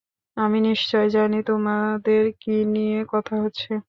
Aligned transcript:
আমি 0.37 0.57
নিশ্চয় 0.61 1.07
জানি 1.09 1.37
তোমাদের 1.43 2.23
কী 2.41 2.51
নিয়ে 2.73 2.99
কথা 3.13 3.35
হচ্ছে। 3.43 3.71